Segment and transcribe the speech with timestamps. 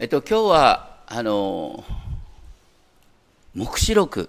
[0.00, 1.84] えっと、今日は、あの、
[3.54, 4.28] 黙示録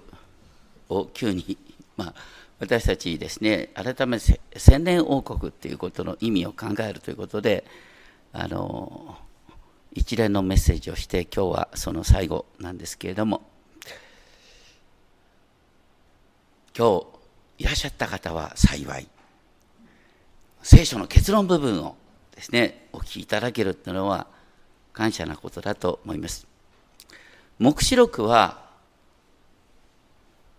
[0.89, 1.57] を急に、
[1.97, 2.13] まあ、
[2.59, 7.65] 私たちですね、改めて千年王国ということの意味を考えるということで、
[8.31, 9.17] あの、
[9.93, 13.41] 一連のメッセージをして、今日はその最後なんですけれども、
[16.77, 17.00] 今
[17.57, 19.07] 日いらっしゃった方は幸い、
[20.61, 21.95] 聖書の結論部分を
[22.36, 24.27] ですね、お聞きいただけるというのは、
[24.96, 26.47] 感謝なことだと思います。
[27.60, 28.64] 黙示録は、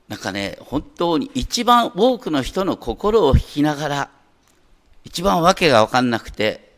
[0.08, 4.10] なんかね、本当に一番多くの人の心を引きながら、
[5.04, 6.74] 一番わけがわかんなくて、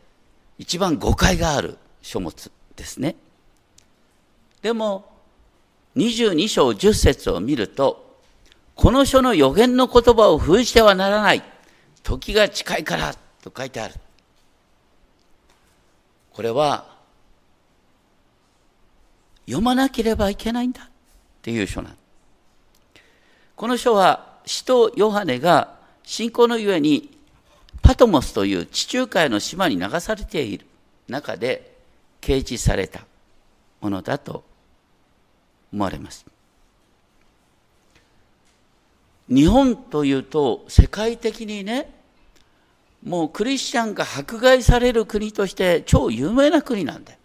[0.57, 3.15] 一番誤解がある書物ですね。
[4.61, 5.11] でも、
[5.97, 8.17] 22章10節を見ると、
[8.75, 11.43] この書の予言の言葉を封じてはならない。
[12.03, 13.13] 時が近いから
[13.43, 13.95] と書いてある。
[16.31, 16.98] これは
[19.49, 20.87] 読まなければいけないんだっ
[21.41, 21.97] ていう書なん
[23.55, 27.17] この書は使徒ヨハネが信仰のゆえに
[27.81, 30.65] パトモスという地中海の島に流されている
[31.07, 31.75] 中で
[32.21, 33.01] 掲示された
[33.81, 34.43] ものだと
[35.73, 36.25] 思われます。
[39.27, 41.91] 日本というと世界的にね
[43.03, 47.18] もうクリスチャンが迫害される国として超有名な国なんだよ。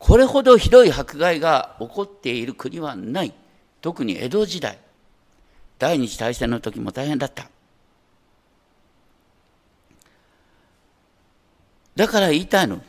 [0.00, 3.34] これほどひどい迫害が起こっている国はない。
[3.82, 4.78] 特に江戸時代。
[5.78, 7.48] 第二次大戦の時も大変だった。
[11.94, 12.80] だから言いたいの。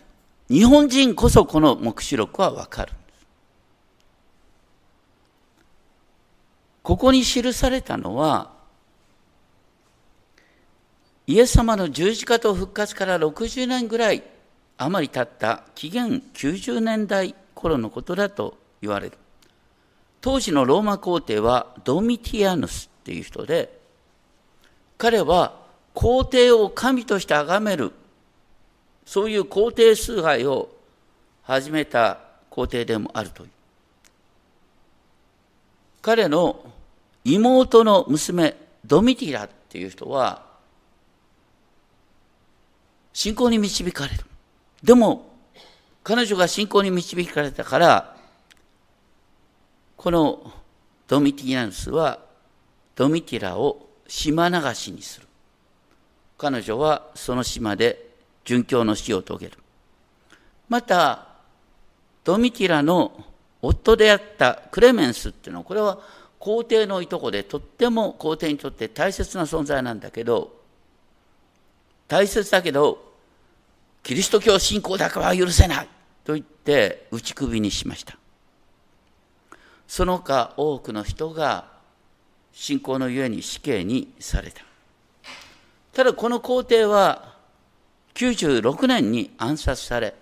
[0.50, 2.94] 日本人こそこの黙示録はわかる。
[6.82, 8.52] ここに記されたのは、
[11.28, 14.24] イエス様の十字架と復活から60年ぐらい
[14.84, 19.18] 余り経った紀元90年代頃のことだと言われる。
[20.22, 23.80] 当時のローマ皇帝はドミティアヌスっていう人で、
[24.98, 25.60] 彼は
[25.94, 27.92] 皇帝を神として崇める、
[29.06, 30.70] そういう皇帝崇拝を
[31.44, 32.18] 始めた
[32.50, 33.50] 皇帝でもあるという。
[36.02, 36.66] 彼の
[37.24, 40.44] 妹の娘、ドミティラっていう人は、
[43.14, 44.31] 信仰に導かれる。
[44.84, 45.30] でも、
[46.04, 48.18] 彼女が信仰に導かれたから、
[49.96, 50.52] この
[51.08, 52.20] ドミティナヌスは
[52.96, 55.28] ドミティラを島流しにする。
[56.38, 58.10] 彼女はその島で
[58.44, 59.60] 殉教の死を遂げる。
[60.70, 61.28] また、
[62.24, 63.26] ドミティラの
[63.62, 66.00] 夫であったクレメンスっていうのは、これは
[66.40, 70.56] 皇帝のいとこでとっても皇帝にとって大切な存在なんだけど、
[72.08, 73.11] 大切だけど、
[74.04, 75.90] キリスト教信仰だけは許せない
[76.24, 78.18] と言って打ち首にしました。
[79.88, 81.68] その他多くの人が
[82.54, 84.64] 信仰のゆえに死刑にされた。
[85.94, 87.36] ただこの皇帝は
[88.16, 90.16] 96年に暗殺され、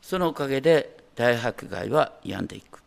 [0.00, 2.80] そのおかげで大迫害は病んでいく。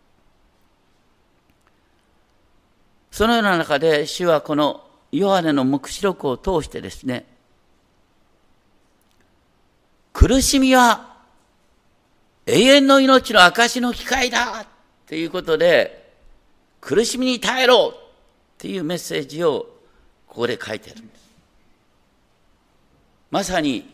[3.11, 7.25] そのような中で主はこのヨハネの黙示録を通してですね、
[10.13, 11.17] 苦しみは
[12.45, 14.65] 永遠の命の証の機会だ
[15.07, 16.11] ということで、
[16.79, 17.99] 苦しみに耐えろっ
[18.57, 19.67] ていうメッセージを
[20.27, 21.21] ここで書いてるんです。
[23.29, 23.89] まさに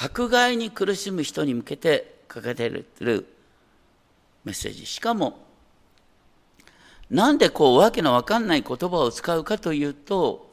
[0.00, 3.26] 迫害に苦しむ人に向けて書かれてる
[4.44, 4.84] メッセージ。
[4.84, 5.38] しかも、
[7.08, 10.50] なんでこうわけのわかんない言葉を使うかというと、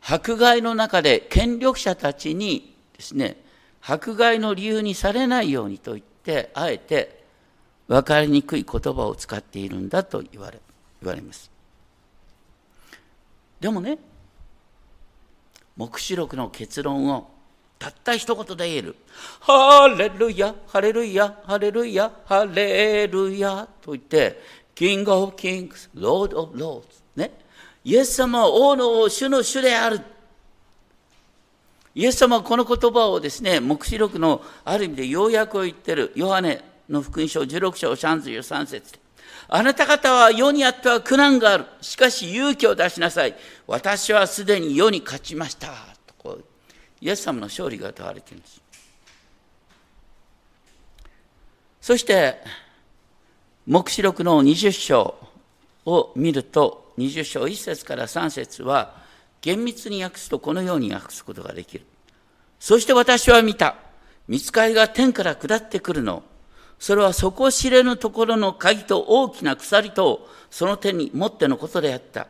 [0.00, 3.43] 迫害の中で権力者たちにですね、
[3.86, 7.22] 迫害の理由にされないようにと言って、あえて
[7.86, 10.58] 分かりにくい言葉を使っているんだと言われ
[11.02, 11.50] 言われます。
[13.60, 13.98] でもね、
[15.76, 17.30] 黙示録の結論を
[17.78, 18.96] たった一言で言える。
[19.40, 24.40] ハレルヤ、ハレルヤ、ハレルヤ、ハレルヤと言って、
[24.74, 27.02] King of Kings、Lord of Lords。
[27.16, 27.32] ね。
[27.84, 30.00] イエス様は王の王、主の主である。
[31.94, 38.98] イエス様はこの言葉をですね、黙示録のある意味で要約を言ってる、ヨハネの福音書16章33節で、
[39.48, 41.66] あなた方は世にあっては苦難がある。
[41.80, 43.36] しかし勇気を出しなさい。
[43.66, 45.68] 私はすでに世に勝ちました。
[46.06, 46.44] とこう
[47.00, 48.62] イエス様の勝利が問われているんです。
[51.80, 52.38] そして、
[53.66, 55.14] 黙示録の20章
[55.84, 59.03] を見ると、20章1節から3節は、
[59.44, 61.84] 厳密に訳すとこのように訳すことができる。
[62.58, 63.76] そして私は見た。
[64.26, 66.22] 見つかりが天から下ってくるの。
[66.78, 72.26] それは底知れぬところの鍵と大きな鎖とその手に持ってのことであった。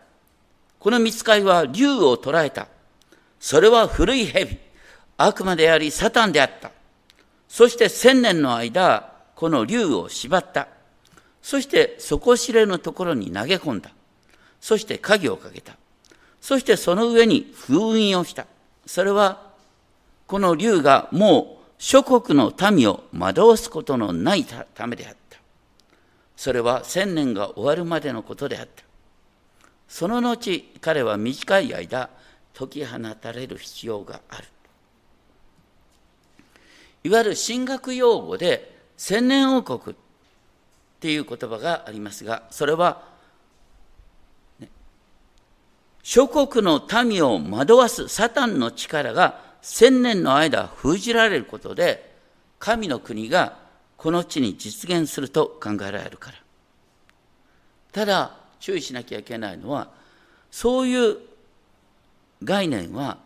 [0.80, 2.66] この見つかりは竜を捕らえた。
[3.38, 4.58] それは古い蛇、
[5.16, 6.72] 悪魔でありサタンであった。
[7.46, 10.66] そして千年の間、この竜を縛った。
[11.40, 13.92] そして底知れぬところに投げ込んだ。
[14.60, 15.76] そして鍵をかけた。
[16.44, 18.46] そしてその上に封印をした。
[18.84, 19.50] それは、
[20.26, 25.38] この竜がもう諸国の民を惑わすことのないためであった。
[26.36, 28.82] それは千年が終わるまでのことであった。
[29.88, 32.10] その後、彼は短い間、
[32.52, 34.44] 解き放たれる必要がある。
[37.04, 39.98] いわゆる神学用語で千年王国っ
[41.00, 43.13] ていう言葉がありますが、それは、
[46.04, 52.14] 諸国の民を惑わすサタンの力が千年の間封じられることで、
[52.58, 53.56] 神の国が
[53.96, 56.36] この地に実現すると考えられるから。
[57.90, 59.88] ただ、注意しなきゃいけないのは、
[60.50, 61.16] そういう
[62.42, 63.16] 概念は、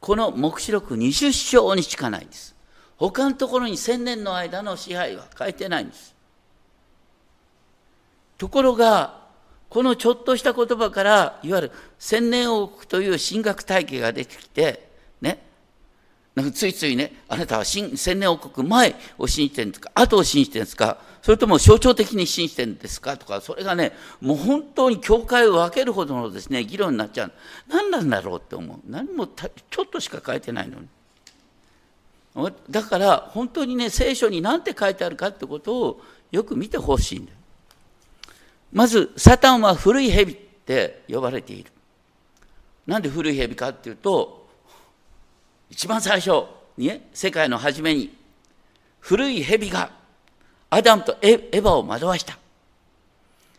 [0.00, 2.56] この黙示録20章にしかないんです。
[2.96, 6.14] 他のところに千年の間の支配は書いてないんです。
[8.38, 9.25] ところが、
[9.68, 14.88] このちょっとした言葉から、いわゆる千年王国という神学体系が出てきて、
[15.20, 15.42] ね、
[16.34, 27.32] なんかついついね、あなたは千年王国前を信じてるんですか、後を信じてるんですか、それとも象徴的に信じてるんですかとか、それがね、もう本当に教会を分けるほどのですね、議論になっちゃう。
[27.68, 28.78] 何なんだろうって思う。
[28.88, 30.88] 何もちょっとしか書いてないのに。
[32.68, 37.32] だから本当にね聖書に何て書いてあるかってことをよく見てほしいんだ。
[38.76, 41.72] まずサタンは古い蛇って呼ばれている。
[42.86, 44.46] なんで古い蛇かっていうと
[45.70, 46.44] 一番最初
[46.76, 48.14] にね世界の初めに
[49.00, 49.90] 古い蛇が
[50.68, 52.38] アダムとエヴァを惑わした。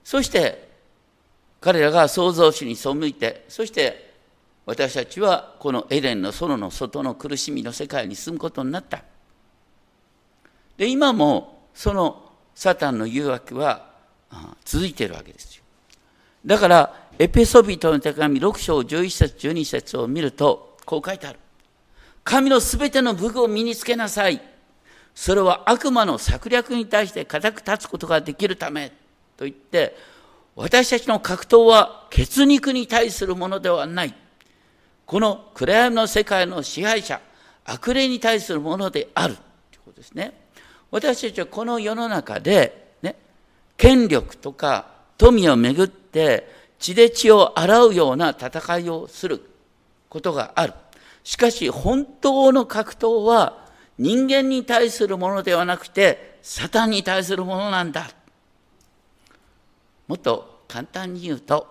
[0.04, 0.70] そして
[1.62, 4.14] 彼らが創造主に背いてそして
[4.68, 9.04] 私たちはこのエデンの園の外の苦しみの世界に住むことになった。
[10.78, 13.97] で、今もそのサタンの誘惑は
[14.66, 15.64] 続いているわけですよ。
[16.46, 21.40] だから、エペソビトの手紙6章11節12節を見ると、こう書いてある。
[22.24, 24.42] 神のすべての武具を身につけなさい。
[25.16, 28.90] それは悪魔の策略に対して固く立つことができるため。
[29.36, 29.96] と言って、
[30.56, 34.14] 私たちの格闘は血肉に対するものではない。
[35.06, 37.22] この暗闇の世界の支配者、
[37.66, 39.44] 悪霊に対するものであるとい
[39.78, 40.34] うことですね。
[40.92, 42.87] 私たちはこの世の中で、
[43.78, 44.88] 権力とか
[45.18, 49.42] 富をめぐって血で血を洗うような戦いをする
[50.10, 50.74] ことがある。
[51.24, 58.10] しかし本当の格闘は人間に対するものではなくてサタンに対するものなんだ。
[60.08, 61.68] もっと簡単に言うと、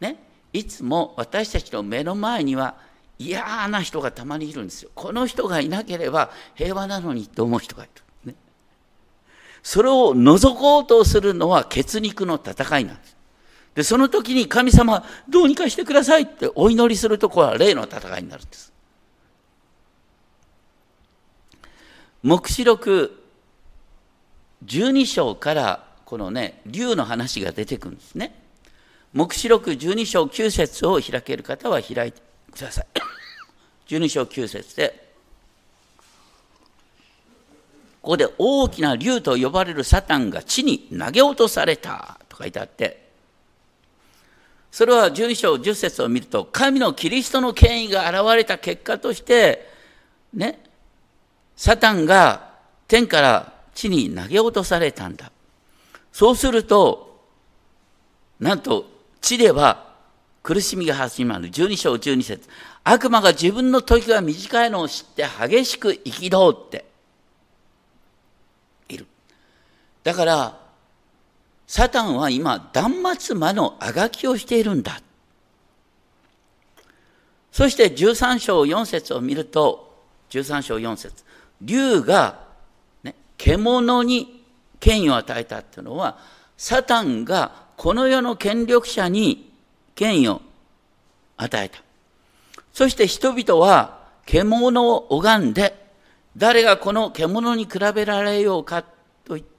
[0.00, 0.16] ね、
[0.52, 2.76] いつも私たちの目の前には
[3.18, 4.90] 嫌な人がたまにいるんですよ。
[4.94, 8.02] この人がいなければ平和なのにと思う人がいる。
[9.62, 13.16] それを除こうとするのは血肉の戦いなんです。
[13.74, 18.72] で、その時に神様、どうにかしてくださいってお祈りするとこは霊の戦いになるんです。
[22.22, 23.22] 黙示録
[24.64, 28.34] 12章からこのね、竜の話が出てくるんですね。
[29.12, 32.86] 黙示録12章9節を開ける方は開いてください。
[33.88, 35.07] 12章9節で、
[38.02, 43.08] ここで大きな竜と呼ばれるサタンが地に投げ落とされたと書いてあって、
[44.70, 49.68] それは12章10節を見ると、神のキリストの権威が現れた結果として、
[50.32, 50.62] ね、
[51.56, 52.54] サタンが
[52.86, 55.32] 天から地に投げ落とされたんだ。
[56.12, 57.24] そうすると、
[58.38, 58.86] なんと
[59.20, 59.94] 地では
[60.42, 61.48] 苦しみが始まる。
[61.48, 62.48] 12章12節
[62.84, 66.84] 悪魔が自分の時が短いのを知って激しく憤って
[68.88, 69.06] いる。
[70.04, 70.60] だから、
[71.66, 75.00] サタンは今、断末魔のあがきをしているんだ。
[77.52, 81.24] そして13章4節を見ると、13章4節
[81.60, 82.40] 竜が、
[83.02, 84.44] ね、獣に
[84.80, 86.18] 権威を与えたっていうのは、
[86.56, 89.52] サタンがこの世の権力者に
[89.94, 90.40] 権威を
[91.36, 91.82] 与えた。
[92.72, 95.74] そして人々は獣を拝んで、
[96.36, 98.82] 誰がこの獣に比べられようか
[99.24, 99.57] と言って、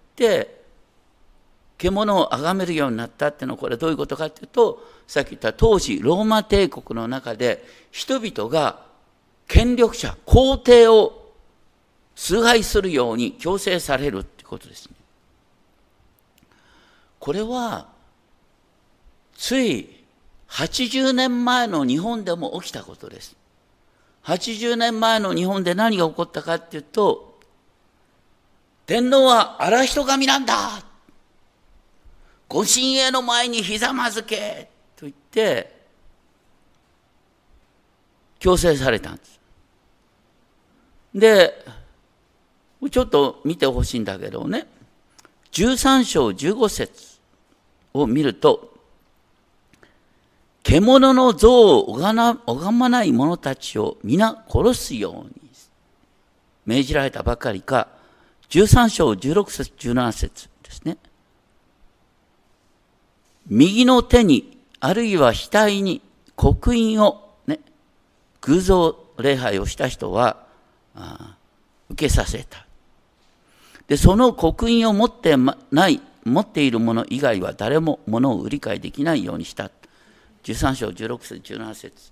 [1.78, 8.86] 獣を崇めるようになったっていうのはこれどういうことかっていうと、さっき言った当時ローマ帝国の中で人々が
[9.48, 11.32] 権力者、皇帝を
[12.16, 14.96] 崇拝するように強制されるってことですね。
[17.18, 17.88] これは、
[19.36, 20.04] つい
[20.50, 23.36] 80年前の日本でも起きたことです。
[24.26, 27.29] 80年前の日本で何が起こったかっていうと、
[28.90, 30.84] 天皇は荒人神なんだ。
[32.48, 34.68] ご神栄の前にひざまずけ。
[34.96, 35.80] と言って、
[38.40, 39.40] 強制されたんです。
[41.14, 41.66] で、
[42.90, 44.66] ちょっと見てほしいんだけどね、
[45.52, 47.20] 13章15節
[47.94, 48.74] を見ると、
[50.64, 55.52] 獣の像を拝まない者たちを皆殺すように
[56.66, 57.99] 命じられたばかりか、
[58.50, 60.98] 13章16節17節ですね。
[63.48, 66.02] 右の手に、あるいは額に
[66.36, 67.60] 刻印を、ね、
[68.42, 70.48] 偶像礼拝をした人は、
[71.90, 72.66] 受けさせた。
[73.88, 75.36] で、その刻印を持って
[75.72, 79.72] ない、持っている者以外は誰も物を売り買いできないようにした。
[80.44, 82.12] 13章16節17節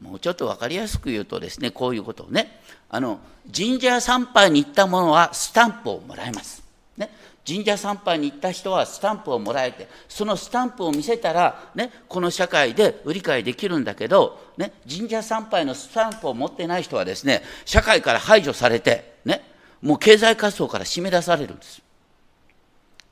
[0.00, 3.18] もうちょっと分かりやすく言うとですね、こういうことをね、あの、
[3.54, 6.62] 神社参拝に行った者はスタンプをもらえます。
[6.96, 7.10] ね、
[7.46, 19.42] 神社参拝に行った人はスタンプをもらえて、そのスタンプを見せたら、ね、この社会で売り買いできるんだけど、ね、神社参拝のスタンプを持ってない人はですね、社会から排除されて、ね、
[19.80, 21.82] もう経済活動から締め出されるんです。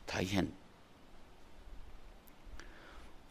[0.07, 0.53] 大変。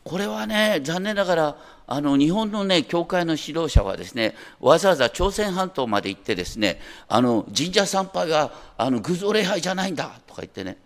[0.04, 1.58] これはね、残念ながら、
[1.88, 10.78] あの日本のね、教会の指導者はですね、わざわざ朝鮮半島まで行ってですね、あの神社参拝はあの偶像礼拝じゃないんだとか言ってね、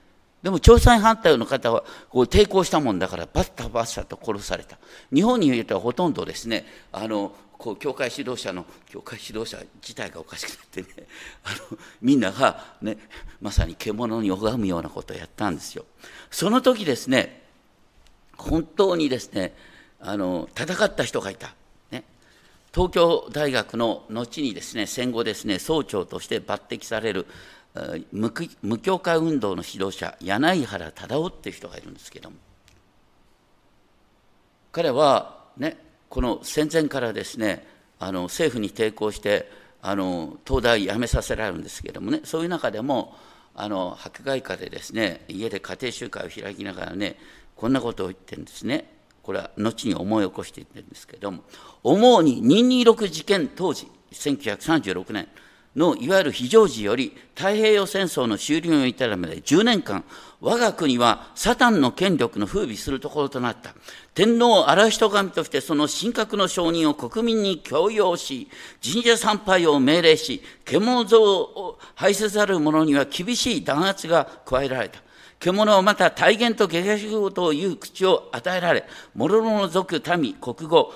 [0.43, 4.77] でも朝鮮半島の方はこう抵抗したもんだから、バッタバッサと殺された。
[5.13, 10.87] 日本に言うとほとんどですね、あのこう教会指導者の教会指導者自体がおかしくなってね
[11.43, 12.97] あのみんなが、ね、
[13.41, 15.85] まさに獣に拝むようなことをやったんですよ。
[16.29, 17.46] その時ですね
[18.37, 19.53] 本当にですね
[19.99, 21.53] あの戦った人がいた、
[21.91, 22.03] ね、
[22.73, 27.25] 東京大学の後にですね戦後ですね総長として抜擢される
[28.11, 32.37] 無教化運動の指導者柳原忠夫っていう人がいるんですけども。
[34.71, 35.77] 彼はね
[36.09, 37.65] この戦前からですね
[37.99, 39.49] あの政府に抵抗して
[39.81, 42.21] あの東大辞めさせられるんですけどもね。
[42.23, 43.15] そういう中でも
[43.55, 47.17] あの迫害下でですね家で家庭集会を開きながらね
[47.57, 48.97] こんなことを言ってるんですね。
[49.23, 51.43] これは後に思い起こして言ってるんですけれども、
[51.83, 55.27] 思うに226事件当時、1936年
[55.75, 60.05] のいわゆる非常時より太平洋戦争の終了に至るまで10年間、
[60.39, 63.73] 我が国はサタンの権力の風靡するところとなった。
[64.13, 68.49] 天皇を荒人神としてその神格の承認を国民に強要し、
[68.83, 75.06] 神社参拝を命令し、獣像を廃せざる者には厳しい弾圧が加えられた。
[75.39, 80.93] 獣はまた体言と下学という口を与えられ、諸々の族民、国語、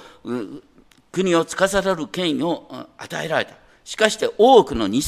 [1.12, 2.68] 国を司る権威を
[2.98, 3.54] 与えられた。
[3.84, 5.02] しかして多くの偽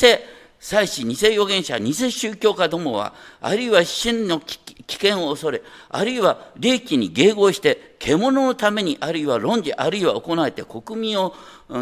[0.63, 11.33] 祭司、偽預言者、偽宗教家どもは、あるいは真の危険を恐れ、あるいは利益に迎合して、獣のために、あるいは論じ、あるいは行えて、国民を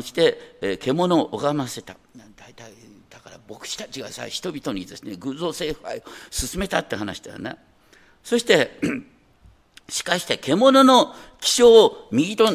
[0.01, 1.95] して、獣を拝ませた。
[3.51, 7.57] 牧師たちがさ人々にですね偶像崇拝を進めたって話だよね。
[8.23, 8.79] そして
[9.89, 12.47] しかして獣の気象を右と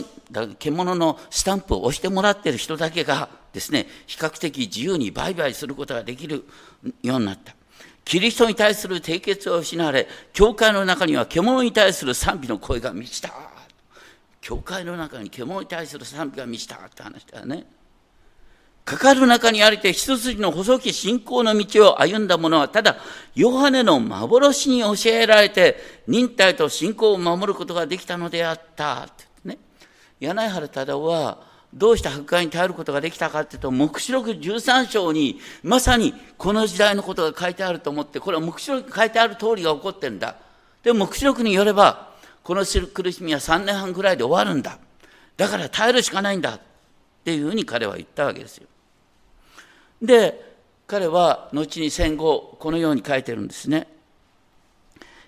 [0.59, 6.45] 獣のスタンプを押してもらってる人だけがですね比較的自由に売買することができる
[7.03, 7.55] ようになった。
[8.05, 13.33] キリストに対する締結を失われ教会の中には獣に対する賛美の声が満ちた。
[14.41, 17.67] 教会の中に獣に対する賛美が満ちたって話だよね。
[18.87, 22.99] かかる中にありて一筋の細き信仰の道を歩んだ者は、ただ、
[23.35, 25.77] ヨハネの幻に教えられて、
[26.07, 29.03] 忍耐と信仰を守ることができたのであった。
[29.03, 29.59] ってね。
[30.21, 31.39] 柳原忠夫は、
[31.75, 40.37] どうして迫害に耐えることができたかっていうと、黙示録13章に、まさにこの時代のことが書いてあると思って、これは黙示録に書いてある通りが起こってるんだ。
[40.85, 42.13] でも黙示録によれば、
[42.45, 44.79] この苦しみは3年半ぐらいで終わるんだ。
[45.37, 46.55] だから耐えるしかないんだ。
[46.55, 46.61] っ
[47.25, 48.69] ていうふうに彼は言ったわけですよ。
[50.03, 50.45] で
[50.87, 53.89] 彼は後に戦後このように書いてるんですね。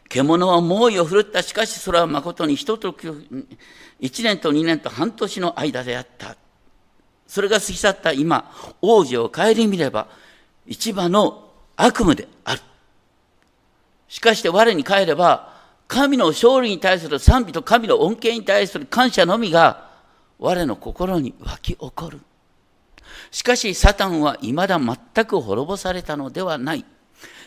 [0.08, 1.42] 獣は猛威を振るった。
[1.42, 3.28] しかしそれは誠に一時、
[4.00, 6.36] 一年と二年と半年の間であった。
[7.26, 10.08] それが過ぎ去った今、王子を顧みれば、
[10.66, 12.62] 一番の悪夢である。
[14.08, 15.52] しかして我に帰れば、
[15.86, 19.88] 神の勝利に対する賛美と神の恩恵に対する感謝のみが、
[20.38, 22.20] 我の心に湧き起こる。
[23.30, 26.84] しかし、サタンは未だ全く滅ぼされたのではない。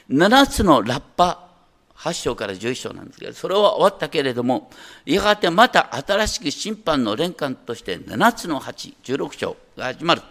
[0.09, 1.47] 7つのラッパ、
[1.95, 4.71] 8章から11章なんですけど、それは終わったけれども、
[5.05, 10.21] やがてまた新しく審判の連関として7つの8、16章が始まる。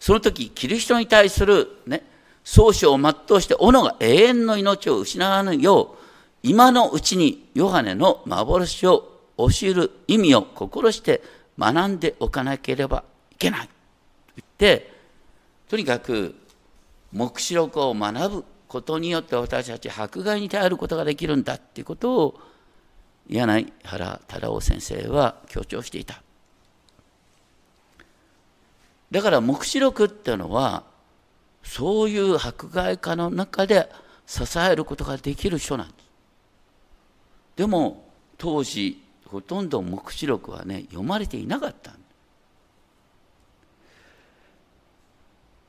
[0.00, 2.04] その時、キリストに対するね、
[2.42, 6.02] 創始を全うして、斧が永遠の命を失わぬよう、
[6.42, 11.22] 今のうちにヨハネの幻を教える意味を心して
[11.56, 13.68] 学んでおかなければいけない。
[14.36, 14.91] 言って、
[15.72, 16.34] とにかく
[17.14, 22.40] 黙示録を学ぶことによって私たち迫害に耐えることができるんだっていうことを
[23.26, 26.22] 柳原忠夫先生は強調していた。
[29.10, 30.82] だから黙示録っていうのは
[31.62, 33.88] そういう迫害家の中で
[34.26, 36.04] 支えることができる書なんです。
[37.56, 42.01] でも当時ほとんど黙示録はね読まれていなかったん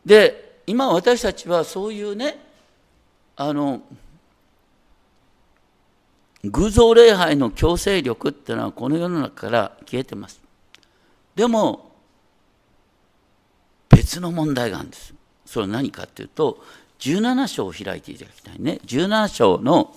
[0.06, 2.38] で今私たちはそういうね
[3.36, 3.82] あの
[6.44, 10.42] 偶像礼拝の強制力っていうのはこの世の中から消えてます。
[11.36, 11.92] でも
[13.90, 15.14] 別の問題があるんです。
[15.46, 16.64] それは何かっていうと
[17.00, 18.80] 17章を開いていただきたいね。
[18.86, 19.96] 17章の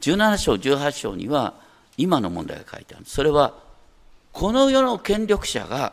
[0.00, 1.54] 17章18章には
[1.98, 3.04] 今の問題が書いてある。
[3.06, 3.54] それは
[4.32, 5.92] この世の権力者が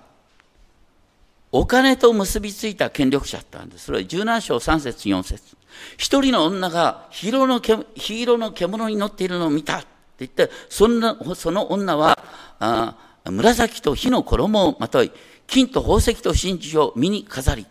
[1.51, 3.86] お金と結びついた権力者だったんです。
[3.86, 5.58] それは17章3節4節。
[5.98, 7.86] 一人の女が黄色の黄
[8.22, 9.88] 色の獣に乗っているのを見たって
[10.20, 12.20] 言ってそんなその女は
[12.60, 15.12] あ紫と火の衣をまとい
[15.46, 17.66] 金と宝石と真珠を身に飾り、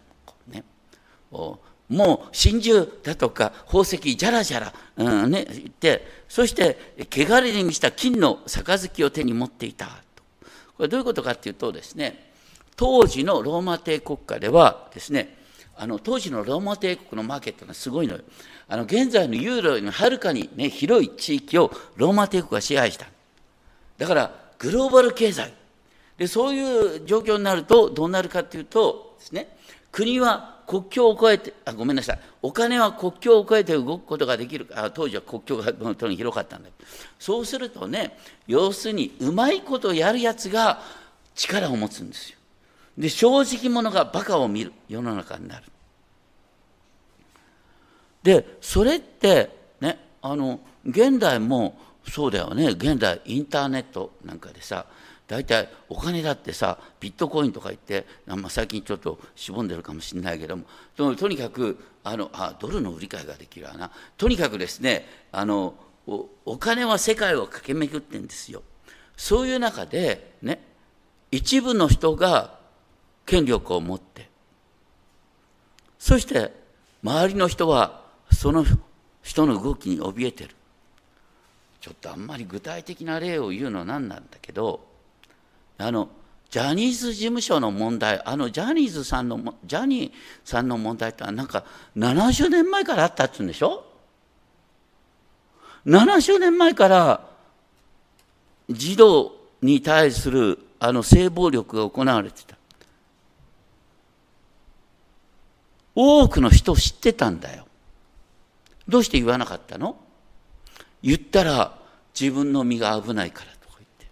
[0.49, 0.65] ね、
[1.31, 9.87] もう真珠だとか宝石じゃらじゃら、うんね、言ってそして汚れに満ちた金の杯を手に持っていた
[10.77, 12.26] これどういうことかっていうとですね
[12.77, 15.37] 当時のローマ帝国家ではですね
[15.77, 18.21] あの当時のローマ帝国のマーケットがすごいのよ。
[18.69, 23.07] あの現在のユーロよりもはるかに、ね、広い地域をローマ帝国が支配した。
[23.99, 25.53] だからグローバル経済。
[26.17, 29.55] でそういう状況になるとどうなるかっていうとですね
[29.93, 32.21] 国は国境を越えてあごめんなさい。
[32.41, 34.67] お金は国境を越えて動くことができる。
[34.75, 36.71] あ当時は国境が本当に広かったんだ。
[36.77, 40.81] けどそうするとね要するにうまいことやるやつが
[41.35, 42.36] 力を持つんですよ。
[42.97, 44.73] で正直者がバカを見る。
[44.89, 45.65] 世の中になる。
[48.23, 51.79] でそれってねあの現代も
[52.09, 52.69] そうだよね。
[52.69, 54.87] 現代インターネットなんかでさ
[55.27, 60.65] 大体お金だってさビットコインとか言って、まあ、最近ちょっとしぼんでるかもしれないけども
[60.97, 63.91] とにかくあのあドルの売り買いができるわな。
[64.17, 65.75] とにかくですねあの
[66.45, 68.63] お金は世界を駆け巡ってんですよ。
[69.17, 70.63] そういう中でね
[71.33, 72.56] 一部の人が
[73.27, 74.29] 権力を持って。
[75.99, 76.53] そして
[77.03, 78.65] 周りの人はその
[79.23, 80.51] 人の動きに怯えてる。
[81.81, 84.81] ちょっとあんまり具体的な例を言うのは何なんだけど
[85.79, 86.09] あの
[86.51, 90.13] ジャニーズ事務所の問題あのジャニーズさんのジャニー
[90.45, 91.65] さんの問題ってなんか
[91.97, 93.85] 70年前からあったっつうんでしょ
[95.87, 97.21] ？70年前から
[98.69, 102.56] 児童に対するあの性暴力が行われてた。
[105.97, 107.67] 多くの人知ってたんだよ。
[108.87, 109.97] どうして言わなかったの？
[111.03, 111.77] 言ったら
[112.19, 114.07] 自分の身が危ないからとか言って。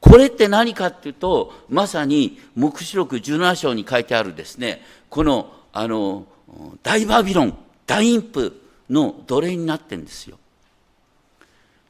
[0.00, 6.26] これって何かっていうと、まさに黙示録17章に書いてあるですね、この、あの、
[6.82, 10.38] 大バビロン、大インプの奴隷になってんですよ。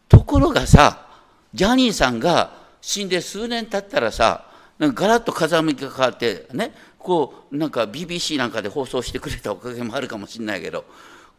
[0.09, 1.07] ところがさ、
[1.55, 4.45] ジャニーさんが死んで数年経ったらさ、
[4.79, 6.73] なんかガラッと風向きが変わって、ね、
[7.09, 10.85] こう、なんか BBC なんかで放送してくれたおかげもあるかもしれないけど、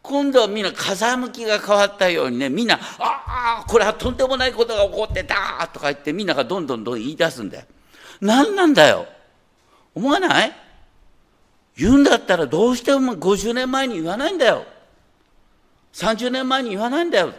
[0.02, 7.66] 今度はみんな風向きが変わったようにねみんな「ああこれはとんでもないことが起こってた」とか言ってみんながどんどんどん言い出すんだよ。
[8.20, 9.06] 何なんだよ
[9.94, 10.56] 思わない？
[11.76, 14.64] 言うんだったらどうしても50年前に言わないんだよ。
[15.92, 17.32] 30年前に言わないんだよ。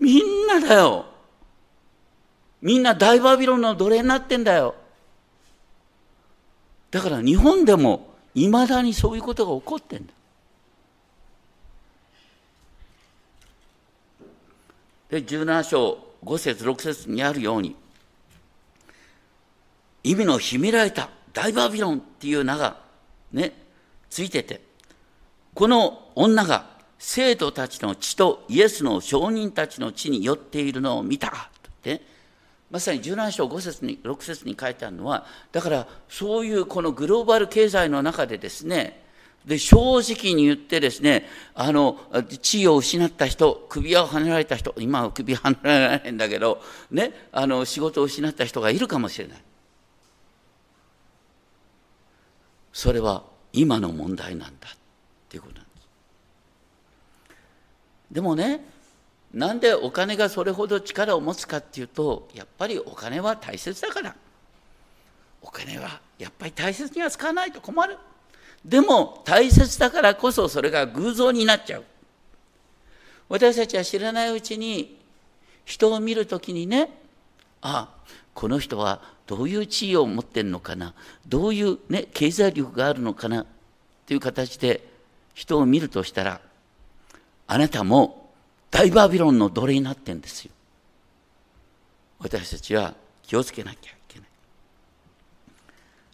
[0.00, 1.04] みんなだよ。
[2.62, 4.74] みんな大バビロンの奴隷になってんだよ。
[6.90, 10.12] だから日本でもいまだにそういうことが起こってんだ。
[15.10, 17.74] で17章5節6節にあるように
[20.04, 22.76] 意味の秘められた大バビロンっていう名が
[23.32, 23.52] ね
[24.10, 24.60] ついてて
[25.54, 26.66] この女が
[26.98, 31.30] 生徒たちの血とイエスの証人たちの血によっているのを見たっ
[31.82, 32.02] て
[32.70, 39.02] まさに17章5節に6節に書いてあるのはだからそういうこのグローバル経済の中でですね
[39.46, 41.98] で正直に言ってですねあの
[42.42, 49.38] 地位を失った人首輪をはねられた人今は首はねられないんだけど、ね、あの仕事を失った人がいるかもしれない。
[52.74, 54.76] それは今の問題なんだっ
[55.28, 55.88] ていうことなんです。
[58.12, 58.60] でもね
[59.32, 64.14] なんでお金がそれほど力を持つかっていうとやっぱりお金は大切だから。
[65.40, 67.96] お金はやっぱり大切には使わないと困る。
[68.64, 71.84] でも大切だからこそそれが偶像になっちゃう。
[73.28, 74.98] 私たちは知らないうちに
[75.64, 76.90] 人を見るときにね
[77.60, 77.94] あ
[78.34, 80.94] この人はどういう地位を持ってるのかな。
[81.26, 83.42] どういう、ね、経済力があるのかな。
[83.42, 83.46] っ
[84.06, 84.88] ていう形で
[85.34, 86.40] 人を見るとしたら
[87.46, 88.27] あなたも
[88.70, 90.52] 大バビロンの奴隷になってんですよ。
[92.18, 94.20] 私たちは気をつけなきゃいけ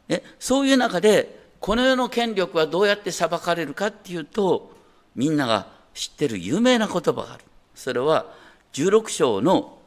[0.09, 0.23] ない。
[0.39, 4.73] そういう中でこの世の権力はどうやって裁かれるかっていうと
[5.15, 7.45] みんなが知ってる有名な言葉がある。
[7.75, 8.27] それは
[8.73, 9.79] 16章の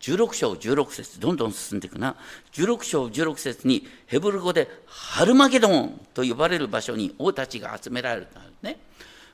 [0.00, 2.16] 16章16節どんどん進んでいくな
[2.52, 8.28] 16章16節にヘブル語でハルマゲドンと呼ばれる場所に王たちが集められる
[8.62, 8.78] ね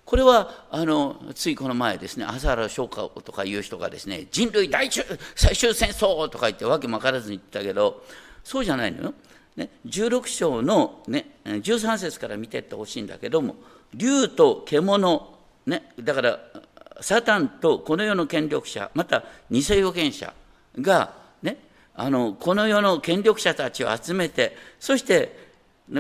[0.06, 5.02] これはあのついこの前ですね朝原翔子とかいう人がですね人類大中
[5.34, 8.04] 最終戦争とか言ってわけも分からずに言ったけど
[8.44, 9.14] そうじゃないのよ。
[9.56, 13.56] ね、16章の、ね、13節から見てってほしいんだけども
[13.94, 16.38] 竜と獣、ね、だから
[17.00, 20.32] サタンとこの世の権力者また偽預言者
[20.78, 21.56] が、ね、
[21.94, 25.46] あのこの世の権力者たちを集めてそして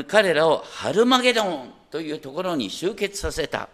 [0.06, 3.70] 彼らをハルマゲドンというところに集結させた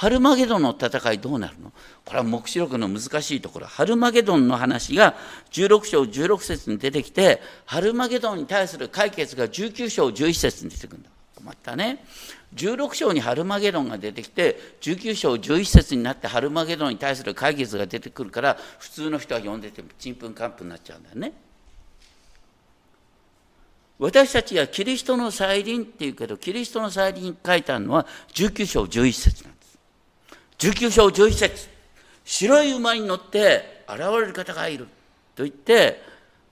[0.00, 1.72] ハルマゲドンの戦いどうなるの？
[2.06, 3.66] これは黙示録の難しいところ。
[3.66, 5.14] ハルマゲドンの話が
[5.50, 11.10] 16章16節に出てきて、ハルマゲドンに対する解決が19章11節に出てくるんだ。
[11.36, 12.02] 困ったね。
[12.54, 21.34] 16章にハルマゲドンが出てきて、19章11節になってハルマゲドンに対する解決が出てくるから、普通の人は読んでてもちんぷんかんぷんになっちゃうんだよね。
[23.98, 29.59] 私たちはキリストの再臨っていうけど、キリストの再臨に書いてあるのは19章11節なんです。
[30.60, 31.68] 19章11節。
[32.22, 34.86] 白い馬に乗って現れる方がいる
[35.34, 36.00] と言って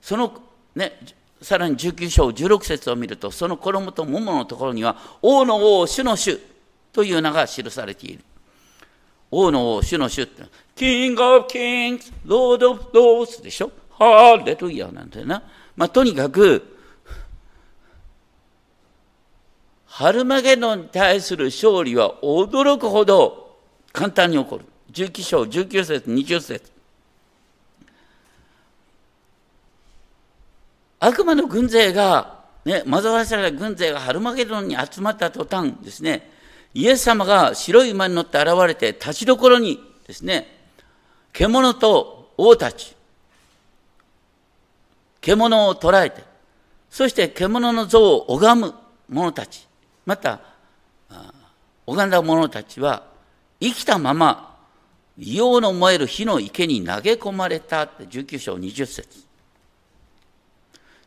[0.01, 0.41] その
[0.75, 0.99] ね
[1.41, 6.39] さらに19章16節を見るとその衣と桃のところには王の王主の主
[6.91, 8.23] という名が記されている。
[9.31, 10.43] 王の王主の主って
[10.75, 13.71] King of Kings Lord of Lords でしょ？
[13.91, 15.43] ハレルヤなんだよな。
[15.77, 16.77] まあとにかく
[19.85, 23.48] ハルマゲドンに対する勝利は驚くほど
[23.99, 24.65] 簡単に起こる。
[24.93, 26.71] 19章、19節、20節。
[31.01, 36.31] 悪魔の軍勢が、ね、惑わされた軍勢がハルマゲドンに集まった途端ですね、
[36.73, 40.47] イエス様が白い馬に乗って現れて、立ちどころにですね、
[41.33, 42.95] 獣と王たち、
[45.19, 46.23] 獣を捕らえて、
[46.89, 48.73] そして獣の像を拝む
[49.09, 49.67] 者たち、
[50.05, 50.39] また、
[51.85, 53.08] 拝んだ者たちは、
[53.59, 54.57] 生きたまま
[55.17, 59.25] 硫黄の燃える火の池に投げ込まれたって19章20節。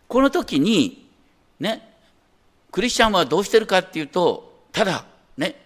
[0.06, 1.08] この時に
[1.58, 1.96] ね
[2.70, 5.06] クリスチャンはどうしてるかっていうとただ
[5.38, 5.56] ね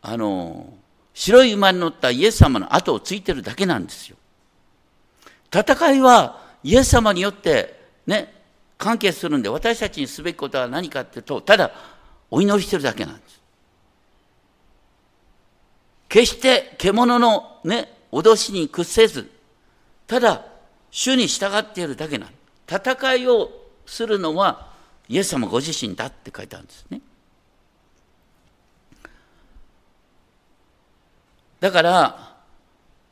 [0.00, 0.72] あの
[1.12, 4.16] 白い馬に乗ったイエス様の後をついてるだけなんですよ。
[5.52, 8.32] 戦いはイエス様によってね
[8.78, 11.70] 関係するんで私たちにすべきことは何かっていうとただ
[12.30, 13.42] お祈りしてるだけなんです。
[16.16, 19.30] 決して獣のね、脅しに屈せず、
[20.06, 20.46] ただ、
[20.90, 22.32] 主に従っているだけなの。
[22.66, 23.50] 戦いを
[23.84, 24.72] するのは、
[25.10, 27.02] イエス様ご自身だって書いてあるんですね。
[31.60, 32.36] だから、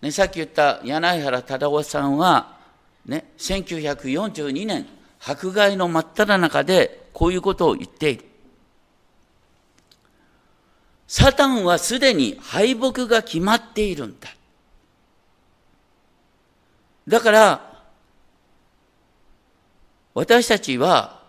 [0.00, 2.56] ね、さっき言った柳原忠夫さんは、
[3.04, 4.86] ね、1942年、
[5.20, 8.24] 迫害の真っ只中でこういうことを言っている。
[11.06, 14.28] サタンはすでに敗北が決まっているんだ。
[17.06, 17.82] だから、
[20.14, 21.20] 私たちは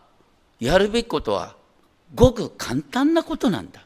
[0.60, 1.56] やるべきことは
[2.14, 3.86] ごく簡単なことなんだ。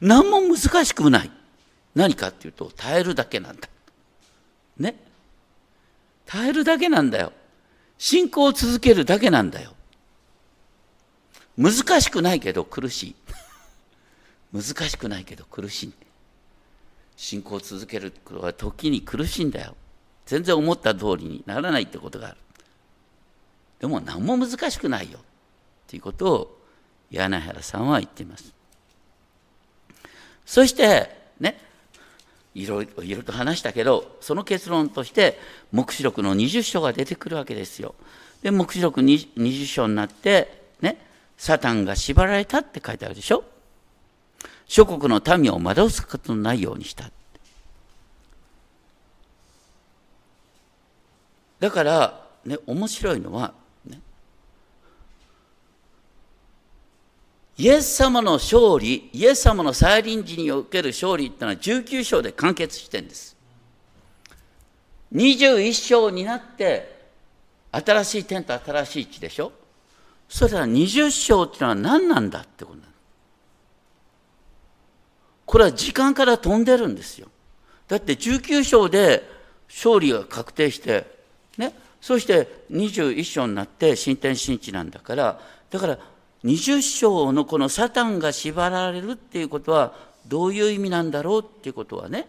[0.00, 1.30] 何も難しくない。
[1.94, 3.68] 何かっていうと、耐えるだけなんだ。
[4.78, 4.94] ね。
[6.26, 7.32] 耐えるだけなんだよ。
[7.96, 9.72] 信仰を続けるだけなんだよ。
[11.56, 13.16] 難しくないけど苦しい。
[14.52, 15.92] 難しくないけど苦しい
[17.16, 19.74] 信仰を続けることは時に苦しいんだよ
[20.26, 22.36] 全然思った通りにならないってことがある。
[23.80, 25.22] でも何も難しくないよっ
[25.86, 26.58] ていうことを
[27.10, 28.52] 柳原さんは言っています。
[30.44, 31.58] そしてね
[32.54, 35.38] いろいろと話したけどその結論として
[35.72, 37.94] 黙示録の20章が出てくるわけですよ。
[38.42, 40.98] で黙示録20章になってね
[41.38, 43.44] サタンが縛られたって書いてあるでしょ
[44.68, 47.10] 諸国の民を惑わすことのないようにした。
[51.58, 53.52] だから、ね、面白いのは、
[53.84, 53.98] ね、
[57.56, 63.36] イエス様の勝利、イエス様の再臨時における勝利っていうのは19章で完結してるんです。
[65.14, 66.98] 21章になって、
[67.72, 69.50] 新しい天と新しい地でしょ？
[70.28, 72.87] それは20章っていうのは何なんだってことなの。
[75.48, 77.26] これは時間から飛んでるんですよ。
[77.88, 79.26] だって19章で
[79.66, 81.06] 勝利が確定して、
[81.56, 85.98] ね、そして21章になって新天新地なんだから、だから
[86.44, 89.94] 20章のこのサタンが縛られるっていうことは
[90.26, 92.28] どういう意味なんだろうっていうことはね、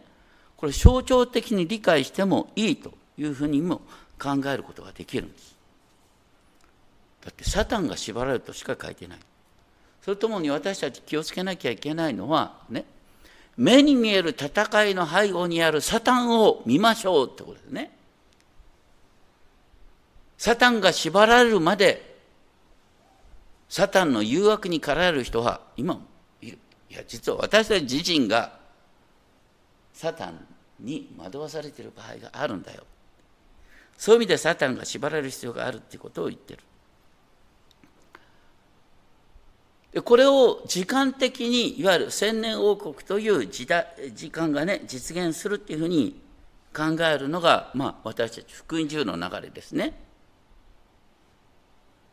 [0.56, 3.82] これ象徴的に理解してもいいというふうにも
[4.18, 5.56] 考えることができるんです。
[7.26, 9.20] だってサタンが縛られるとしか書いてない。
[10.06, 12.86] それともに私たち気をつけなきゃいけないのはね、
[13.60, 17.92] 目に見える戦いの背後にあるサタンを見ましょうってことですね。
[20.38, 22.18] サタンが縛られるまで、
[23.68, 26.02] サタンの誘惑に駆られる人は今も
[26.42, 26.58] いる。
[26.90, 28.58] いや、実は私たち自身が
[29.94, 30.40] サタン
[30.80, 32.84] に惑わされている場合があるんだよ。
[33.98, 36.60] そういう意味でサタンが縛られる必要があるってことを言ってる。
[39.94, 46.22] でこれを時間的にいわゆる千年王国という時代時間がね実現するっていうふうに
[46.76, 49.94] 考えるのが、まあ、私たち福音中の流れですね。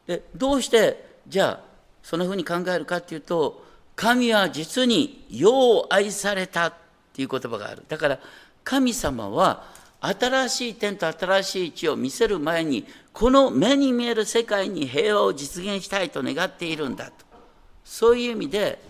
[0.07, 1.65] でどうしてじゃあ
[2.03, 3.65] そんなふうに考えるかっていうと
[3.97, 6.75] 神は実によう愛されたっ
[7.13, 8.21] ていう言葉があるだから
[8.63, 9.65] 神様は
[10.01, 17.26] 新しい天と新しい地を見せる前にこの目に見える世界に平和を実現したいと願っているんだと
[17.87, 18.83] そういう意味で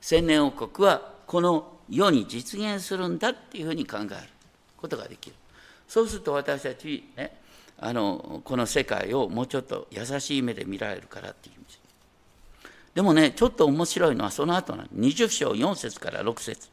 [0.00, 4.08] 千年王国はこの世に実現するんだっていうふうに考える
[4.78, 5.36] ことができる。
[5.86, 7.36] そうすると私たちね
[7.78, 11.80] あのこの世界をもうちょっと優しい目で見られるからっていう意味で
[12.94, 16.68] でもねちょっと面白いのはその後の20章4節から6節。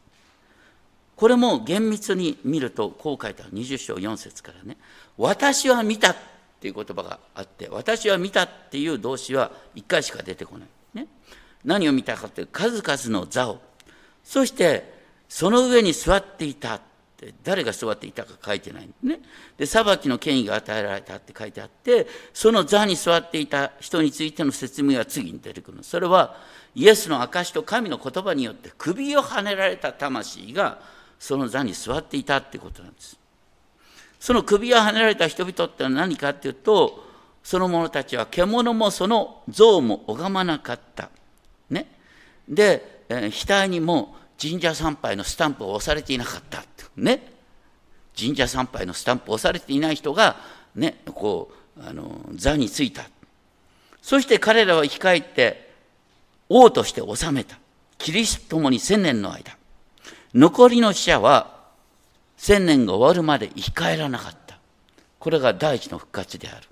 [1.15, 3.53] これも厳密に見るとこう書いてある。
[3.53, 4.77] 20章4節からね。
[5.17, 6.15] 私は見たっ
[6.59, 11.07] ていう言葉があって私は見たっていう動詞は1回しか出てこない、ね、
[11.63, 13.61] 何を見たかという数々の座を
[14.23, 14.93] そして
[15.29, 16.81] その上に座っていたっ
[17.17, 19.19] て誰が座っていたか書いてないね。
[19.57, 25.79] で、裁きの権威が与えられたって書いてあって、その座に座っていた人についての説明が次に出てくる。
[25.83, 26.37] それは、
[26.75, 30.81] イエスの証と神の言葉によって首をはねられた魂が
[31.17, 33.17] その座に座っていたってことなんです。
[34.19, 37.04] その首をはねられた人々ってのは何かっていうと、
[37.45, 41.11] その者たちは獣もその像も拝まなかった。
[41.69, 41.85] ね。
[42.49, 46.63] で、えー、額にも神社参拝のスタンプを押されていなかった。
[46.97, 47.31] ね。
[48.19, 50.37] 神社参拝のスタンプを押されていない人が、
[50.73, 53.03] ね、こう、あの、座についた。
[54.01, 55.71] そして彼らは生き返って、
[56.49, 57.59] 王として治めた。
[57.99, 59.55] キリストともに千年の間。
[60.33, 61.59] 残りの死者は、
[62.37, 64.57] 千年が終わるまで生き返らなかった。
[65.19, 66.67] これが第一の復活である。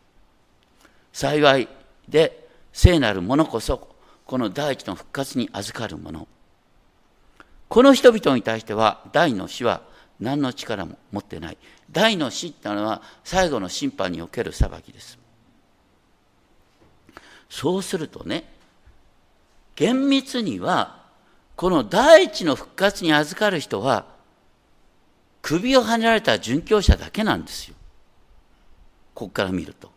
[1.13, 1.69] 幸い
[2.09, 3.95] で、聖なる者こそ、
[4.25, 6.27] この第一の復活に預かる者。
[7.69, 9.81] この人々に対しては第の死は
[10.19, 11.57] 何の力も持ってない。
[11.91, 15.17] 第の死ってのは最後の審判における裁きです。
[17.49, 18.45] そうするとね
[19.75, 21.03] 厳密には
[21.55, 24.05] この第一の復活に預かる人は
[25.43, 27.75] 首をはねられた殉教者だけなんですよ。
[29.13, 29.92] ここから見ると。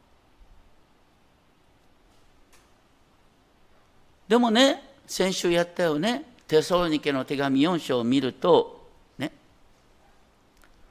[4.28, 9.32] でもね先週やったよねテソロニケの手紙4章を見ると、ね、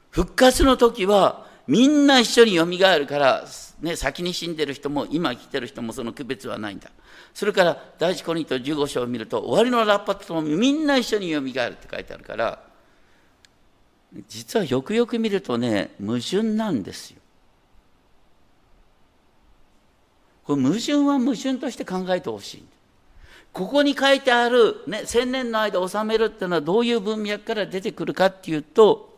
[0.09, 3.45] 復活の時はみんな一緒によみがえるから、
[3.81, 6.91] ね、先に死んでる人も今生きてる人もその区別はないんだ。
[7.33, 12.59] それから第一コリント15章を見ると終わりのラッパともみんな一緒によみがえるって書いてあるから
[14.29, 17.17] 実はよくよく見るとね矛盾なんですよ。
[20.45, 22.65] これ矛盾は矛盾として考えてほしい。
[23.55, 29.17] ここに書いてある、ね、千年の間治めるっていうのはどういう文脈から出てくるかっていうと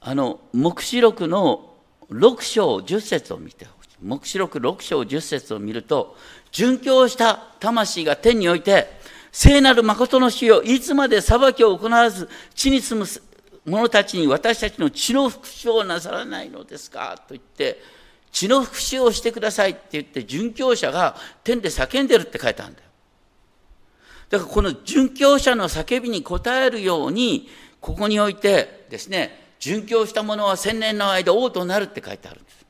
[0.00, 1.74] あの黙示録の
[2.08, 3.88] 6章10節を見てほしい。
[4.00, 6.16] 黙示録6章10節を見ると
[6.52, 8.86] 殉教した魂が天において
[9.32, 13.06] 聖なる誠の死をいつまで裁きを行わず地に住む
[13.66, 17.16] 者たちに私たちの血の復讐をなさらないのですか？
[17.26, 17.99] と言って
[18.32, 22.86] 血の復讐をしてくださいって言って殉教者が天で叫んでるって書いてあるんだよ。
[24.28, 27.48] だからこの殉教者の叫びに応えるように
[27.80, 32.64] ここにおいてですね殉教した者は千年の間王となるって書いてあるんです。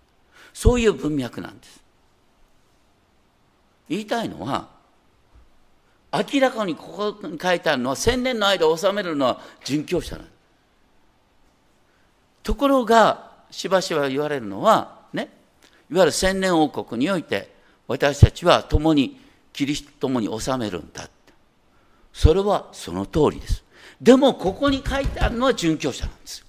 [0.55, 1.81] そういう文脈なんです。
[3.89, 4.69] 言いたいのは
[6.13, 10.35] 明らかにここに書いてあるのは千年の間を治めるのは殉教者なんです。
[12.43, 15.00] ところがしばしば言われるのは
[15.91, 17.53] いわゆる千年王国において
[17.89, 19.21] 私たちは共に
[19.53, 21.09] キリスト共に治めるんだ。
[22.13, 23.65] それはその通りです。
[24.01, 26.45] でもここに書いてあるのは殉教者なんです。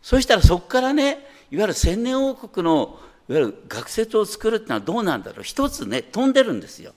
[0.00, 1.18] そしたらそこからね
[1.50, 5.42] いわゆる千年王国のいわゆる学説を作るってのはどうなんだろう。
[5.42, 6.92] 一つね飛んでるんですよ。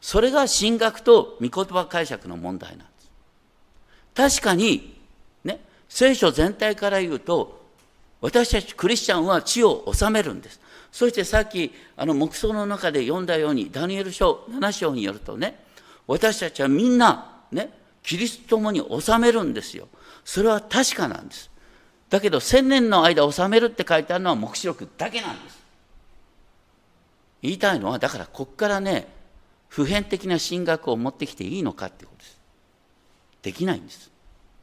[0.00, 2.84] それが神学と御言葉解釈の問題なんで
[4.24, 4.40] す。
[4.40, 4.96] 確かに
[5.44, 7.65] ね聖書全体から言うと
[8.20, 10.60] 私たちクリスチャンは地を治めるんです。
[10.90, 15.62] そしてさっきあの黙想の中で読んだようにダニエル書7章によるとね
[16.06, 17.70] 私たちはみんなね
[18.02, 19.88] キリストともに治めるんですよ。
[20.24, 21.50] それは確かなんです。
[22.08, 25.58] だけど千年の間治めるって書いてあるのは黙示録だけなんです。
[27.42, 29.08] 言いたいのはだからこっからね
[29.68, 32.40] 普遍的な神学を持ってきていいのかってことです。
[33.42, 34.10] できないんです。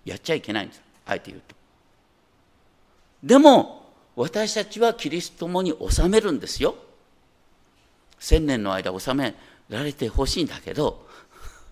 [0.05, 0.81] やっちゃいけないんです。
[1.05, 1.55] あえて言うと。
[3.23, 3.83] でも、
[4.15, 6.75] 私たちはキリストもに治めるんですよ。
[8.19, 9.33] 千年の間治め
[9.69, 11.07] られてほしいんだけど、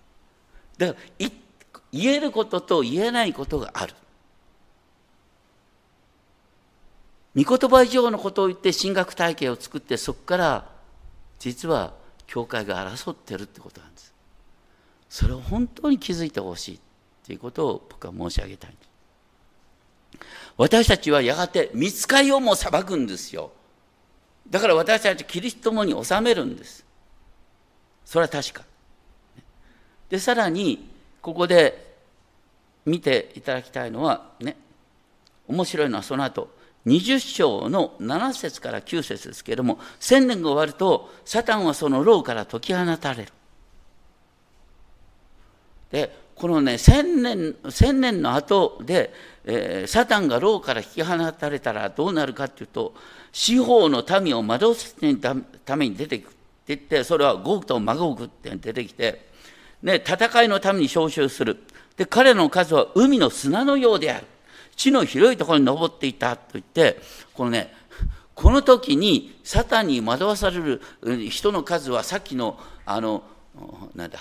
[0.78, 1.28] だから
[1.92, 3.94] 言えることと言えないことがある。
[7.36, 10.70] 御言葉以上のことを言って神学体系を作ってそこから
[11.38, 11.94] 実は
[12.26, 14.14] 教会が争ってるってことなんです。
[15.08, 16.80] それを本当に気づいてほしい
[17.24, 18.91] ということを僕は申し上げたいんです。
[20.56, 23.52] 私たちはやがて見つかりをも裁くんですよ。
[24.48, 26.84] だから私たちキリストもに治めるんです。
[28.04, 28.64] それは確か。
[30.08, 30.90] で、さらに、
[31.22, 31.96] ここで
[32.84, 34.56] 見ていただきたいのは、ね、
[35.48, 36.50] 面白いのはその後、
[36.86, 43.32] 20章の7節から9節ですけれども、千年が終わると、サタンはその牢から解き放たれる。
[45.90, 52.94] で、このね、千年、千年の後で、えー、サタンが牢から引き放たれたらどうなるかっていうと、
[53.32, 55.18] 司法の民を惑わせる
[55.64, 56.36] ために出てくって
[56.68, 59.26] 言って、それはゴークとマゴークって出てきて、
[59.82, 61.58] ね、戦いのために召集する。
[61.96, 64.26] で、彼の数は海の砂のようである。
[64.76, 67.00] 地の広いところに登っていたと言って、
[67.34, 67.74] このね、
[68.34, 70.80] この時にサタンに惑わされる
[71.28, 73.22] 人の数はさっきの、あの、
[73.94, 74.18] なんだ、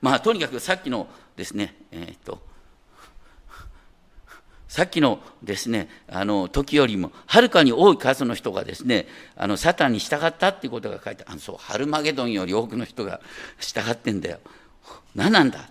[0.00, 2.52] まあとにかくさっきのですね、えー、っと
[4.72, 9.06] さっきのですね、あの時よりもはるかに多い数の人がですね、
[9.36, 13.20] あのサタンに従ったっていうことが書いてある、そう、ハルマゲドンより多くの人が
[13.60, 14.38] 従ってんだよ。
[15.14, 15.68] 何なんだ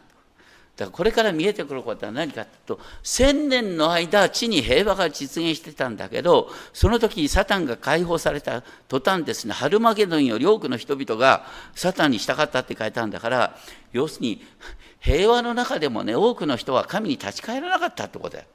[0.81, 13.55] だからこれから見えてくることは何かというと千年の間地に平和が実現してたんだけどその時にサタンが解放された途端ですねハルマゲドンより多くの人々がサタンに従ったって書いてあるんだから
[13.91, 14.43] 要するに
[14.99, 18.45] 平和の中でもね多くの人は神に立ち返らなかったってことだよ。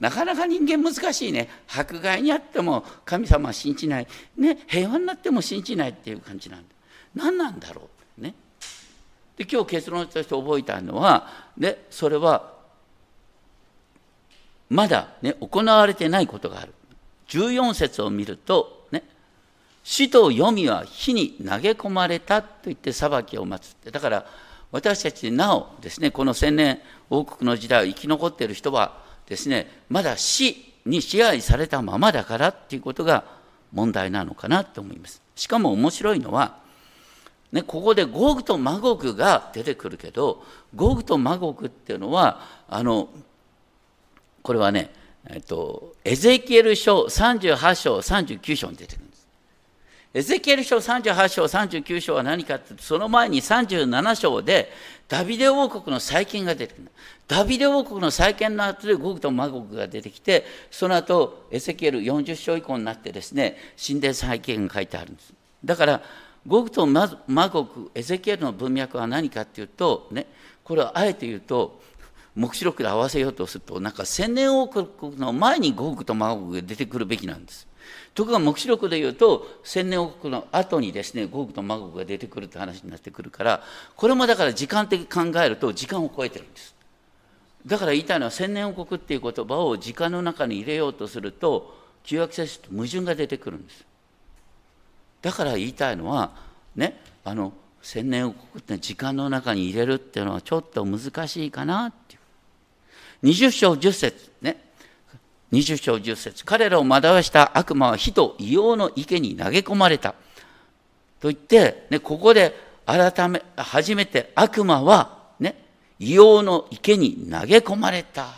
[0.00, 1.48] なかなか人間難しいね。
[1.66, 6.66] 迫害にあっても神様は信じない、ね、平和になっても信じないっていう感じなんだ。
[7.16, 8.34] 何なんだろうね。
[9.38, 12.52] で今日結論として覚えたのは、ね、それは
[14.68, 16.74] まだ、ね、行われてないことがある。
[17.28, 19.04] 14節を見ると、ね、
[19.84, 23.90] 死と読みは火に投げ込まれたと言って裁きを待つって。
[23.92, 24.26] だから
[24.72, 33.24] 私たちなおですね、この千年王国の時代を生き残っている人はですね、まだ死に支配されたままだからっていうことが
[33.72, 35.22] 問題なのかなと思います。
[35.36, 36.58] しかも面白いのは、
[37.52, 40.44] ね、ここでゴグとマゴグが出てくるけど
[40.74, 43.08] ゴグとマゴグっていうのはあの
[44.42, 44.90] これはね、
[45.28, 49.28] えっと、エゼキエル書38章39章に出てくるんです。
[50.14, 54.70] エゼキエル書38章39章は何かってその前に37章で
[55.06, 56.90] ダビデ王国の再建が出てくる。
[57.26, 65.32] ダビデ王国の再建の後でゴグとマゴグが出てきてその後エゼキエル40章以降になってですね神殿再建が書いてあるんです。
[65.64, 66.02] だから
[66.48, 67.08] ゴグとマ
[67.48, 70.26] ゴグエゼキエルの文脈は何かっていうとね
[70.64, 71.80] これはあえて言うと
[72.34, 77.68] 黙示録で合わせようとするとなんか千年王国の前にゴグとマゴグが出てくるべきなんです。
[78.14, 83.62] ところが黙示録で言うと千年王国の後にですねゴグとマゴグが出てくるって話になってくるから
[83.96, 86.74] これもだから時間的に考えると時間を超えてるんです。
[87.66, 93.87] だから言いたいのは千年王国っていう言葉を時間の中に入れようとすると旧約聖書と矛盾が出てくるんです。
[95.22, 96.30] だから言いたいのは
[96.76, 97.52] ねあの
[97.82, 102.20] 千年王国って時間の中に入れるっていうのはちょっと難しいかなっていう。
[103.24, 104.56] 20章10節ね。
[105.52, 106.44] 20章10節。
[106.44, 110.14] 彼らを惑わした悪魔は火と硫黄の池に投げ込まれた。
[111.20, 112.54] と言って、ね、ここで
[112.86, 115.56] 改め初めて悪魔はね
[115.98, 118.28] 硫黄の池に投げ込まれた。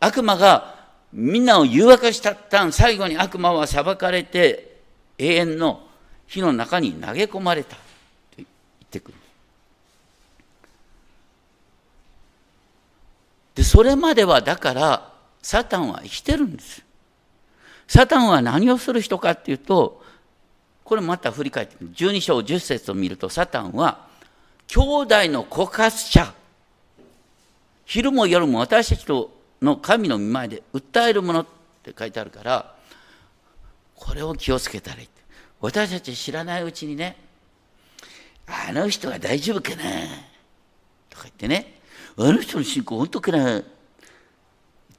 [0.00, 0.76] 悪魔が
[1.12, 4.80] みんなを誘惑したったん最後に悪魔は裁かれて
[5.18, 5.87] 永遠の
[6.28, 7.82] 火の中に投げ込まれたと
[8.36, 8.48] 言っ
[8.90, 9.14] てくる。
[13.54, 15.12] でそれまではだから
[15.42, 16.84] サタンは生きてるんです。
[17.88, 20.04] サタンは何をする人かっていうと
[20.84, 24.06] これまた振り返ってみる12章10節を見るとサタンは
[24.66, 26.34] 兄弟の告発者
[27.86, 29.30] 昼も夜も私たちと
[29.62, 31.46] の神の御前で訴えるものっ
[31.82, 32.74] て書いてあるから
[33.94, 35.08] これを気をつけたらいい
[35.60, 37.16] 私たち知らないうちにね、
[38.46, 39.82] あの人は大丈夫かな？
[41.10, 41.80] とか言ってね、
[42.16, 43.58] あの人の信仰本当かな？
[43.58, 43.62] っ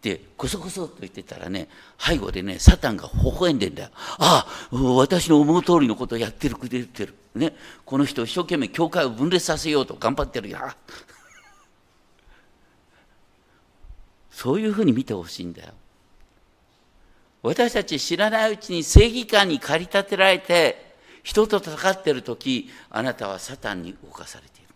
[0.02, 3.90] てこそこそと言ってたらね背後でねサタンが微笑んでんだよ。
[4.18, 7.14] ああ私の思う通りのことをやってるくれてる。
[7.36, 7.54] ね
[7.86, 10.60] この人一生懸命教会を分裂させようと頑張ってるよ。
[14.32, 15.74] そういうふうに見てほしいんだよ。
[17.42, 20.90] 私たち知らないうちに正義感に駆り立てられて
[21.24, 24.70] 人と戦っている時あなたはサタンに動かされている。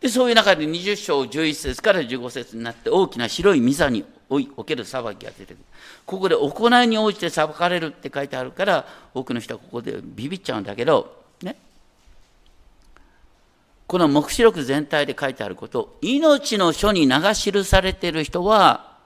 [0.00, 5.56] でそういう中で20章11節から15節になって大きな白い御座における裁きが出てくる。
[6.04, 11.56] ここで行いに応じて裁かれるって書いてあるから多くの人はここでビビっちゃうんだけどね。
[13.94, 18.96] この黙示録全体で書いてあること、命の書に流し記されている人は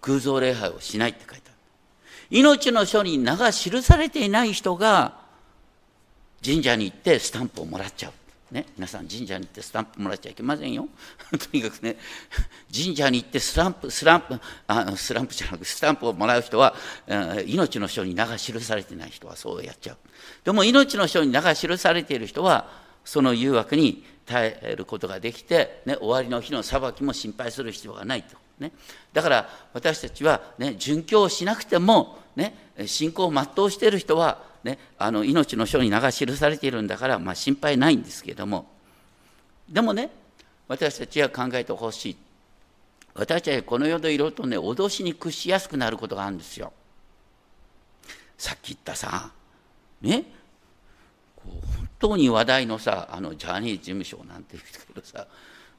[0.00, 1.56] 偶像礼拝をしないって書いてある。
[2.30, 5.20] 命の書に流し記されていない人が
[6.42, 8.54] 神社に行ってスタンプをもらっちゃう。
[8.54, 10.88] ね、皆さん神社に行ってスタンプもらっちゃいけませんよ。
[11.28, 11.98] とにかくね、
[12.74, 16.74] 神社に行ってスランプ、スランプ、あスランプじゃなくスタンプをもらう人は、
[17.44, 19.96] 命の書に流し記されてない人はそうやっちゃう。
[20.44, 28.36] でも命の書に流し記されている人は、その誘惑に耐えることができて、ね、終わりの日の裁きも心配する必要がないと。
[28.58, 28.72] ね、
[29.12, 38.66] だから私たちは、ね、殉教をしなくても、ね、信仰を全うしている人は、ね、あの命の書に流し記されているんだから、まあ、心配ないんですけども。
[39.68, 40.10] でもね
[40.68, 42.16] 私たちは考えてほしい。
[43.14, 46.72] 私たちはこの世でいろいろとね脅しに屈しやすくなることがあるんですよ。
[48.38, 49.30] さっき言ったさ
[50.00, 50.24] ね。
[51.36, 55.26] 本当に話題のさあのジャニーズ事務所なんて言うけどさ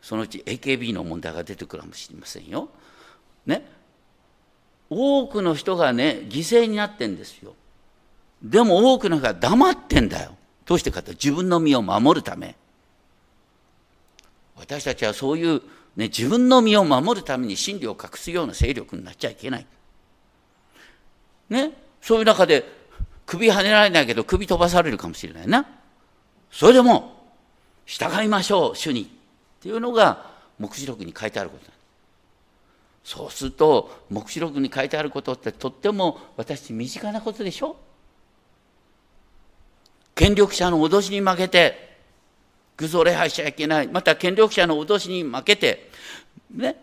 [0.02, 2.70] そのうち AKB の問題が出てくるかもしれませんよ。
[3.46, 3.66] ね
[4.90, 7.56] 多くの人がね犠牲になってんですよ。
[8.44, 10.36] でも多くの人が黙ってんだよ。
[10.66, 12.56] どうしてかって自分の身を守るため。
[14.58, 15.62] 私たちはそういう、
[15.96, 19.66] ね、自分の身を守るために真理を隠すような勢力になっちゃいけない。
[21.50, 22.64] ね、そういう中で
[23.26, 25.66] 首跳ねられないけど首飛ばされるかもしれないな。
[26.56, 27.12] それでも
[27.86, 29.02] 従いましょう主に。
[29.02, 29.08] っ
[29.62, 31.72] ていうのが黙示録に書いてあること
[33.04, 37.76] そうすると黙示録に書いてあることってとっても私身近なことでしょ？
[40.16, 41.98] 権力者の脅しに負けて
[42.78, 43.88] 偶像礼拝しちゃいけない。
[43.88, 45.90] また権力者の脅しに負けて
[46.52, 46.78] ね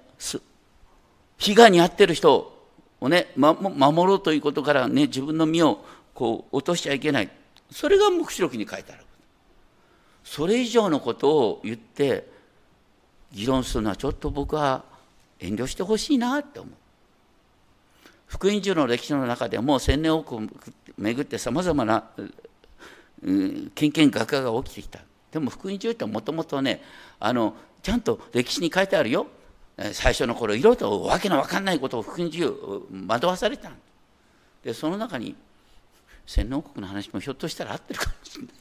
[1.39, 2.53] 被害に遭ってる人
[3.01, 5.83] をね、ま、守ろうということからね自分の身を
[6.15, 7.31] こう落としちゃいけない。
[7.71, 9.05] それが黙示録に書いてある。
[10.25, 12.29] それ以上のことを言って
[13.33, 14.85] 議論するのはちょっと僕は
[15.41, 16.73] 遠慮してほしいなって思う。
[18.27, 20.43] 福音中の歴史の中でも千年奥を
[20.97, 22.05] 巡ってさまざまな
[23.75, 25.01] けんけんがかが起きてきた。
[25.31, 26.83] でも福音中ってもともとね
[27.21, 29.27] あのちゃんと歴史に書いてあるよ。
[29.93, 32.53] 最初の頃いろいろとわけのわかんないことを福音中
[33.07, 33.71] 惑わされた
[34.63, 35.35] でその中に
[36.27, 38.55] 洗脳国の話もひょっとしたら合ってるかもしれない。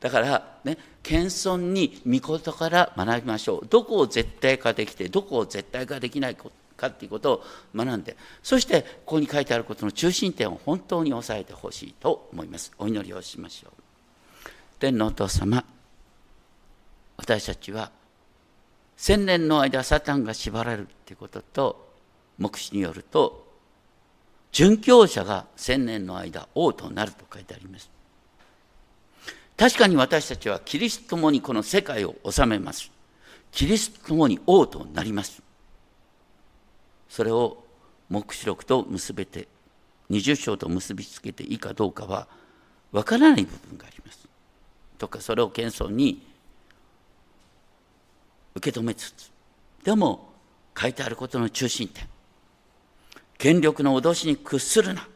[0.00, 3.66] だからね謙遜に御事から学びましょう。
[3.68, 12.72] どこを絶対化できてどこを絶対化できないかっていうことを学んでそしてここに書いてあることの中心点を本当に押さえてほしいと思います。
[12.78, 13.72] お祈りをしましょう。
[14.78, 15.64] 天皇お父様
[17.16, 17.90] 私たちは
[18.96, 21.94] 千年の間サタンが縛られるっていうことと
[22.38, 23.46] 目視によると
[24.52, 27.90] 殉教者が千年の間王となると書いてあります。
[29.56, 32.90] 確かに私たちはキリストともにこの世界を治めます。
[33.52, 35.42] キリストともに王となります。
[37.08, 37.64] それを
[38.10, 39.48] 黙示録と結べて
[40.10, 42.28] 二十章と結びつけていいかどうかは
[42.92, 44.28] わからない部分があります。
[44.98, 46.26] とかそれを謙遜に
[48.54, 49.30] 受け止めつつ
[49.84, 50.32] でも
[50.78, 52.06] 書いてあることの中心点。
[53.38, 55.08] 権力の脅しに屈するな。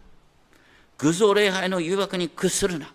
[0.98, 2.92] 偶像礼拝の誘惑に屈するな。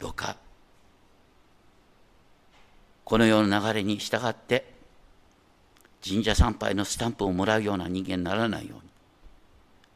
[0.00, 0.36] どうか。
[3.04, 4.72] この世の流れに従って
[6.04, 8.90] 神社参拝のスタンプをもらうような人間にならないように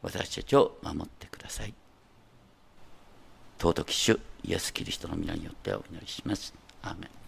[0.01, 1.73] 私たちを守ってください。
[3.57, 6.53] 尊き主イエス・キリストの皆によってお祈りします。
[6.83, 7.24] アーメン。